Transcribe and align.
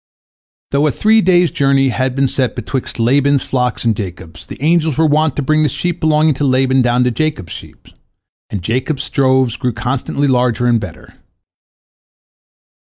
Though 0.71 0.87
a 0.87 0.91
three 0.91 1.21
days' 1.21 1.51
journey 1.51 1.89
had 1.89 2.15
been 2.15 2.27
set 2.27 2.55
betwixt 2.55 2.99
Laban's 2.99 3.43
flocks 3.43 3.85
and 3.85 3.95
Jacob's, 3.95 4.47
the 4.47 4.59
angels 4.59 4.97
were 4.97 5.05
wont 5.05 5.35
to 5.35 5.43
bring 5.43 5.61
the 5.61 5.69
sheep 5.69 5.99
belonging 5.99 6.33
to 6.41 6.43
Laban 6.43 6.81
down 6.81 7.03
to 7.03 7.11
Jacob's 7.11 7.53
sheep, 7.53 7.87
and 8.49 8.63
Jacob's 8.63 9.07
droves 9.11 9.57
grew 9.57 9.73
constantly 9.73 10.27
larger 10.27 10.65
and 10.65 10.79
better. 10.79 11.17